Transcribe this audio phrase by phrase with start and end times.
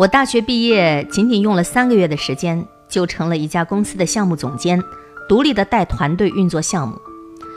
[0.00, 4.82] 我大学毕业仅仅用了三个月的时间，就成了一家公司的项目总监，
[5.28, 6.98] 独立的带团队运作项目。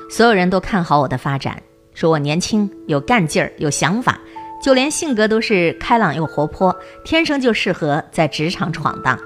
[0.09, 4.19] 所有人都看好我的发展，说我年轻有干劲儿，有想法，
[4.61, 6.75] 就连性格都是开朗又活泼，
[7.05, 9.17] 天生就适合在职场闯荡。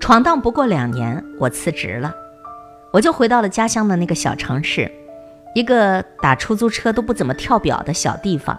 [0.00, 2.12] 闯荡不过两年，我辞职了，
[2.92, 4.90] 我就回到了家乡的那个小城市，
[5.54, 8.58] 一个打出租车都不怎么跳表的小地方。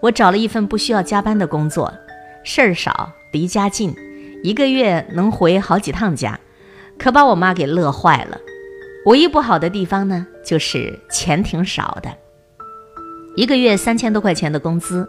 [0.00, 1.94] 我找了一份不需要加班的工作。
[2.42, 3.94] 事儿少，离家近，
[4.42, 6.40] 一个月能回好几趟家，
[6.98, 8.38] 可把我妈给乐坏了。
[9.06, 12.10] 唯一不好的地方呢，就是钱挺少的，
[13.36, 15.08] 一个月三千多块钱的工资，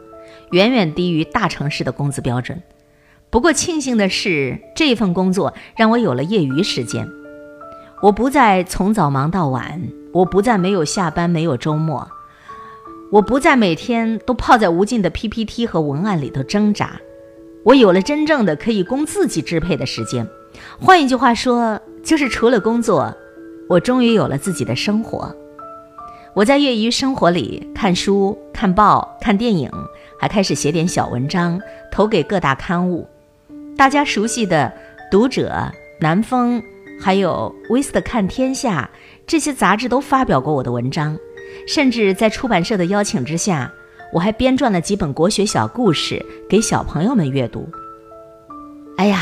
[0.52, 2.62] 远远低于大城市的工资标准。
[3.30, 7.08] 不过庆幸的是，这份工作让我有了业余时间，
[8.02, 9.82] 我不再从早忙到晚，
[10.14, 12.10] 我不再没有下班，没有周末，
[13.12, 17.00] 我不再每天都泡在无尽的 PPT 和文案里头挣扎。
[17.64, 20.28] 我有了真正的可以供自己支配的时间，
[20.80, 23.16] 换一句话说，就是除了工作，
[23.70, 25.36] 我终于有了自己的生活。
[26.34, 29.70] 我在业余生活里看书、看报、看电影，
[30.18, 31.60] 还开始写点小文章，
[31.92, 33.08] 投给各大刊物。
[33.78, 34.72] 大家熟悉的
[35.12, 35.50] 《读者》
[36.00, 36.60] 《南风》，
[37.00, 38.90] 还有《威斯的看天下》
[39.28, 41.16] 这些杂志都发表过我的文章，
[41.68, 43.72] 甚至在出版社的邀请之下。
[44.14, 47.68] 我还编撰了几本国学小故事给小朋友们阅读。
[48.98, 49.22] 哎呀，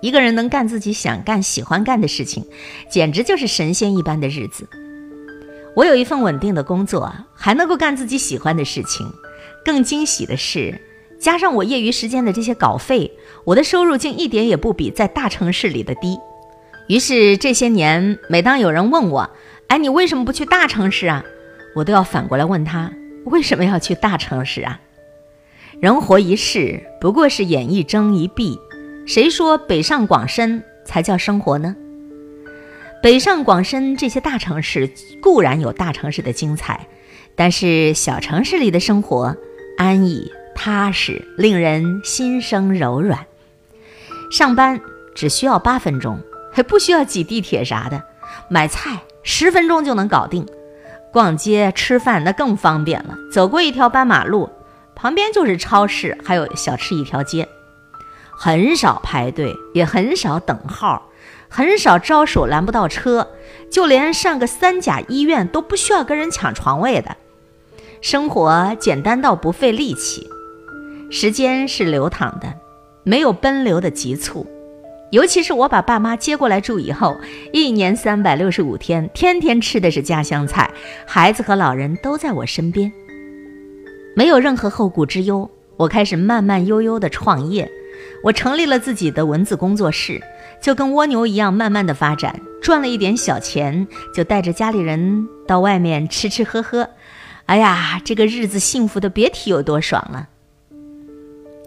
[0.00, 2.44] 一个人能干自己想干、喜欢干的事情，
[2.90, 4.68] 简直就是神仙一般的日子。
[5.74, 9.06] 我有一份稳定的工作，还能够干自己喜欢的事情。
[9.64, 10.80] 更惊喜的是，
[11.18, 13.10] 加上我业余时间的这些稿费，
[13.44, 16.18] 我的收入竟一点也不比在大城市里的低。
[16.88, 19.28] 于是这些年，每当有人问我
[19.66, 21.24] ：“哎，你为什么不去大城市啊？”
[21.74, 22.92] 我都要反过来问他。
[23.26, 24.80] 为什么要去大城市啊？
[25.80, 28.58] 人活一世，不过是眼一睁一闭，
[29.04, 31.74] 谁说北上广深才叫生活呢？
[33.02, 36.86] 北上广深这些大城市固然有大城市的精彩，
[37.34, 39.36] 但是小城市里的生活
[39.76, 43.26] 安逸踏实，令人心生柔软。
[44.30, 44.80] 上班
[45.16, 46.20] 只需要八分钟，
[46.52, 48.04] 还不需要挤地铁啥的，
[48.48, 50.46] 买菜十分钟就能搞定。
[51.16, 54.50] 逛街吃饭那更方便了，走过一条斑马路，
[54.94, 57.48] 旁边就是超市，还有小吃一条街，
[58.38, 61.08] 很少排队，也很少等号，
[61.48, 63.28] 很少招手拦不到车，
[63.70, 67.16] 就连上个三甲医院都不需要跟人抢床位的，
[68.02, 70.28] 生活简单到不费力气，
[71.10, 72.52] 时间是流淌的，
[73.04, 74.46] 没有奔流的急促。
[75.10, 77.16] 尤其是我把爸妈接过来住以后，
[77.52, 80.68] 一年三百六十五天，天天吃的是家乡菜，
[81.06, 82.92] 孩子和老人都在我身边，
[84.16, 85.48] 没有任何后顾之忧。
[85.76, 87.70] 我开始慢慢悠悠的创业，
[88.24, 90.20] 我成立了自己的文字工作室，
[90.60, 96.88] 就跟蜗牛一样慢慢的发展，赚了一点小钱，就带着家里人到外面吃吃喝喝，
[97.44, 100.28] 哎呀，这个日子幸福的别提有多爽了。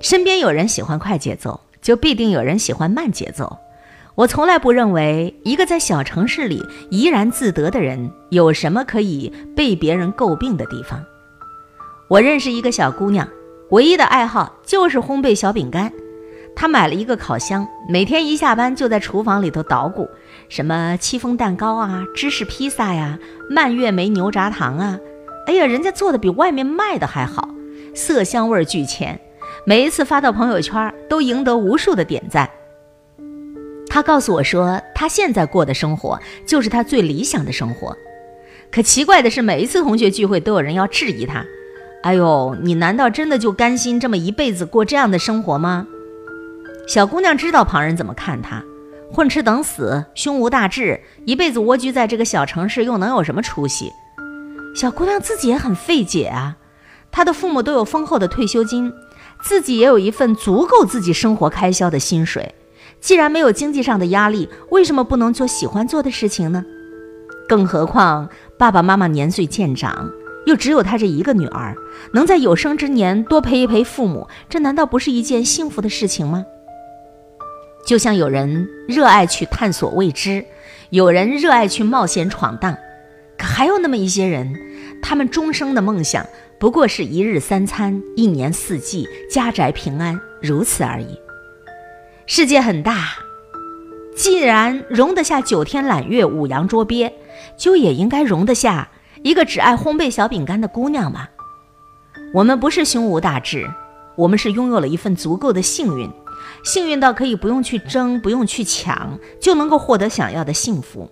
[0.02, 1.62] 身边有人喜欢快节奏。
[1.90, 3.58] 就必定有人喜欢慢节奏。
[4.14, 11.04] 我从来不认为一个在小城市里怡然自得的人有什么可以被别人诟病的地方。
[12.08, 13.28] 我认识一个小姑娘，
[13.72, 15.92] 唯一的爱好就是烘焙小饼干。
[16.56, 20.08] 她买了一个烤箱，每天一下班就在厨房里头捣鼓，
[20.48, 23.18] 什么戚风蛋糕啊、芝士披萨呀、
[23.50, 25.00] 蔓越莓牛轧糖啊。
[25.48, 27.50] 哎呀，人家做的比外面卖的还好，
[27.96, 29.20] 色香味俱全。
[29.70, 32.50] 每一次发到朋友圈，都赢得无数的点赞。
[33.88, 37.96] 他告诉我说，他现在过的生活就是他最理想的生活。
[38.72, 41.46] 可奇怪的是，每一次同学聚会，都有人要质疑他
[42.02, 45.86] ：“哎呦，你难道真的就甘心这么一辈子过这样的生活吗？”
[46.90, 48.64] 小姑娘知道旁人怎么看她，
[49.12, 53.94] 混吃等死，胸无大志，一辈子蜗居在这个小城市，又能有什么出息？
[54.76, 56.58] 小姑娘自己也很费解啊，
[57.12, 58.92] 她的父母都有丰厚的退休金。
[59.42, 62.54] 自己也有一份足够自己生活开销的薪水，
[63.00, 66.66] 既然没有经济上的压力，为什么不能做喜欢做的事情呢？
[67.48, 70.12] 更何况爸爸妈妈年岁渐长，
[70.46, 71.76] 又只有他这一个女儿，
[72.14, 76.46] 能在有生之年多陪一陪父母，这难道不是一件幸福的事情吗？
[77.86, 80.46] 就像有人热爱去探索未知，
[80.90, 82.78] 有人热爱去冒险闯荡，
[83.38, 84.54] 可还有那么一些人，
[85.02, 86.26] 他们终生的梦想。
[86.60, 91.18] 不过是一日三餐，一年四季，家宅平安，如此而已。
[92.26, 93.14] 世界很大，
[94.14, 97.14] 既然容得下九天揽月、五洋捉鳖，
[97.58, 98.90] 就也应该容得下
[99.24, 101.30] 一个只爱烘焙小饼干的姑娘吧。
[102.34, 103.66] 我们不是胸无大志，
[104.18, 106.10] 我们是拥有了一份足够的幸运，
[106.66, 111.10] 幸运到可以不用去争，不用去抢，就能够获得想要的幸福。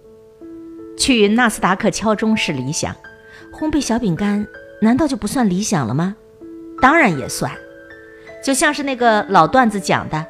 [0.97, 2.93] 去纳斯达克敲钟是理想，
[3.57, 4.45] 烘焙小饼干
[4.81, 6.15] 难道就不算理想了吗？
[6.81, 7.51] 当然也算。
[8.43, 10.25] 就像是那个老段子讲的，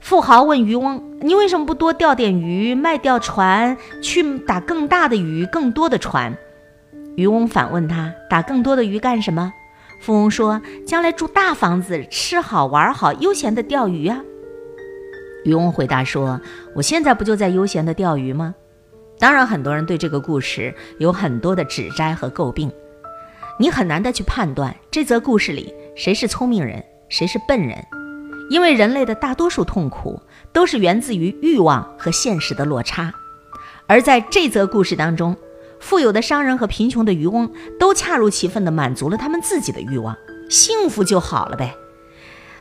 [0.00, 6.36] 富豪问渔翁：“你为什么不多钓点鱼，卖掉船，去打更大的鱼，更多的船？”
[7.16, 9.52] 渔翁反问他：“打更多的鱼干什么？”
[10.00, 14.22] 富翁说：“将来住大房子，吃好玩好，悠闲的钓鱼啊。”
[15.44, 16.40] 渔翁回答说
[16.74, 18.54] ：“我现在不就在悠闲的钓鱼吗？”
[19.18, 22.70] 当然，很多人对这个故事有很多的指摘和诟病。
[23.58, 27.82] 你很难的去判断这则故事里谁是聪明人，谁是笨人，
[28.50, 30.20] 因为人类的大多数痛苦
[30.52, 33.10] 都是源自于欲望和现实的落差。
[33.86, 35.34] 而在这则故事当中，
[35.80, 40.14] 富有的商人和贫穷的渔翁都恰如其分地满足了他们自己的欲望，
[40.50, 41.74] 幸福就好了呗。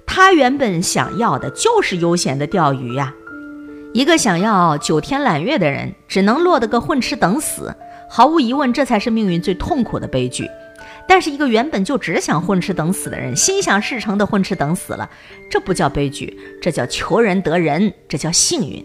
[0.06, 3.13] 他原本想要的就是悠闲的钓鱼呀。
[3.94, 7.75] 一个想要九天揽月的人，只能落得个混吃等死。
[8.09, 10.48] 毫无疑问，这才是命运最痛苦的悲剧。
[11.07, 15.09] 但是，一个原本就只想混吃等死的人，心想事成的混吃等死了，
[15.49, 18.83] 这不叫悲剧，这叫求人得人，这叫幸运。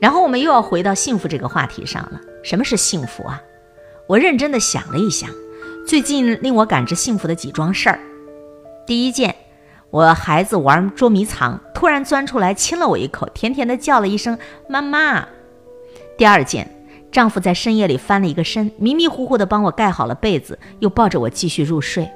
[0.00, 2.20] 然后，我们又要回到幸福这个话题上了。
[2.42, 3.42] 什么是幸福啊？
[4.06, 5.28] 我认真的想了一想，
[5.86, 8.00] 最近令我感知幸福的几桩事儿。
[8.86, 9.34] 第一件，
[9.90, 15.28] 我孩子玩捉迷藏，突然钻出来亲了我一口，甜甜的叫了一声“妈妈”。
[16.16, 16.77] 第二件，
[17.10, 22.08] 丈夫在深夜里翻了一个身，迷迷糊糊的帮我盖好了被子，又抱着我继续入睡。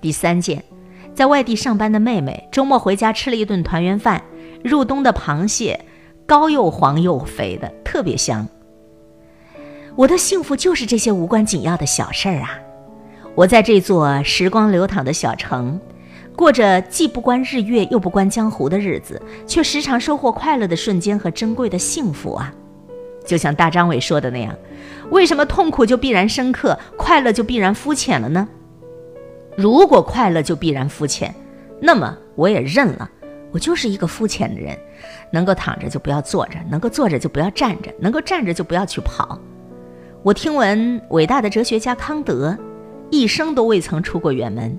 [0.00, 0.62] 第三件，
[1.14, 4.22] 在外地上班的妹妹周末回家吃了一顿团圆饭，
[4.64, 5.80] 入冬的螃蟹，
[6.26, 8.46] 膏又黄又肥的，特别香。
[9.94, 12.58] 我的幸福就是这些无关紧要的小事儿啊！
[13.34, 15.80] 我在这座时光流淌的小城，
[16.34, 22.52] 过着既不关日月又不关江湖的日子，却时常收获快乐的瞬间和珍贵的幸福啊！
[23.26, 24.56] 就像大张伟说的那样，
[25.10, 28.48] 为什么痛苦就必然深刻，快乐就必然肤浅了呢？
[29.56, 31.34] 如果快乐就必然肤浅，
[31.80, 33.10] 那么我也认了，
[33.50, 34.76] 我就是一个肤浅的人。
[35.30, 39.38] 能够躺着就不要坐着，能够坐着就不要站着，能够站着就不要去跑。
[40.22, 42.56] 我听闻伟大的哲学家康德，
[43.10, 44.76] 一生都未曾出过远门，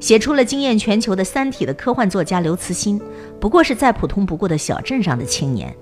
[0.00, 3.00] 写出了惊艳全球的《三体》的科幻作家刘慈欣，
[3.40, 5.74] 不过是再普通不过的小镇上的青年。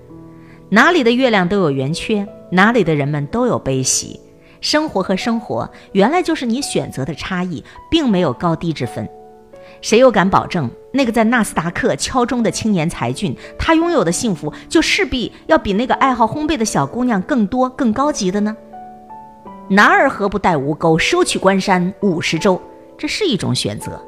[0.74, 4.18] 哪里的月亮都有圆缺，哪里的人们都有悲喜。
[4.60, 9.08] 生活和生活，原来就是你选择的差异，并没有高低之分。
[9.80, 18.56] 谁又敢保证那个在纳斯达克敲钟的青年才俊，他拥有的幸福就势必要比那个爱好烘焙的小姑娘更多、更高级的呢？
[19.68, 22.60] 男儿何不带吴钩，收取关山五十州？
[22.98, 24.04] 这是一种选择。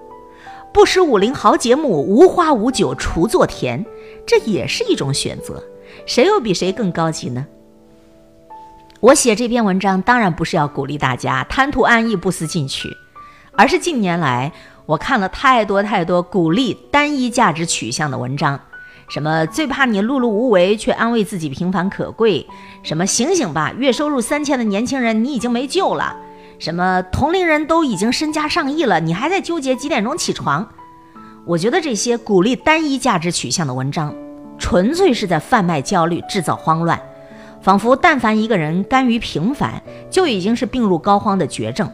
[0.74, 3.86] 不识武林豪杰墓，无花无酒锄作田，
[4.26, 5.62] 这也是一种选择。
[6.04, 7.46] 谁又比谁更高级呢？
[9.00, 12.88] 我写这篇文章当然不是要鼓励大家贪图安逸不思进取，
[13.52, 14.52] 而是近年来
[14.86, 18.58] 我看了太多太多鼓励单一价值取向的文章。
[19.08, 22.44] 什么最怕你碌碌无为，却安慰自己平凡可贵？
[22.82, 26.16] 什么醒醒吧，月收入三千的年轻人，你已经没救了？
[26.58, 30.66] 什么同龄人都已经身家上亿了，你还在纠结几点钟起床？
[31.44, 34.12] 我觉得这些鼓励单一价值取向的文章，
[34.58, 37.00] 纯粹是在贩卖焦虑，制造慌乱，
[37.60, 41.90] 仿佛但凡一个人甘于平凡，就已经是病入膏肓的绝症，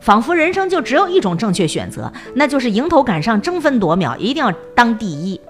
[0.00, 5.40] 仿佛人生就只有一种正确选择，那就是迎头赶上，争分夺秒，一定要当第一。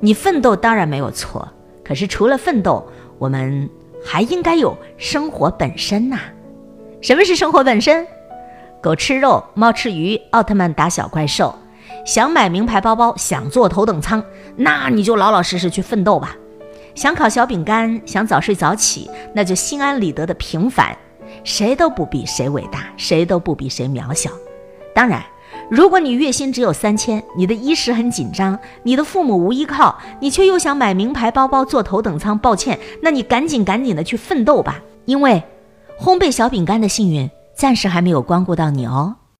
[0.00, 1.48] 你奋斗当然没有错，
[1.84, 2.86] 可是除了奋斗，
[3.18, 3.68] 我们
[4.04, 6.18] 还应该有生活本身呐。
[7.00, 8.06] 什么是生活本身？
[8.82, 11.54] 狗吃肉，猫吃鱼，奥特曼打小怪兽。
[12.04, 14.22] 想买名牌包包，想坐头等舱，
[14.56, 16.36] 那你就老老实实去奋斗吧。
[16.94, 20.96] 想烤小饼干，想早睡早起，那就心安理得的平凡。
[21.44, 24.30] 谁都不比谁伟大，谁都不比谁渺小。
[24.94, 25.22] 当然。
[25.70, 35.42] 如果你月薪只有三千，你的衣食很紧张，你的父母无依靠，你却又想买名牌包包坐头等舱，抱歉，那你赶紧赶紧的去奋斗吧，因为
[35.98, 39.16] 烘焙小饼干的幸运暂时还没有光顾到你哦。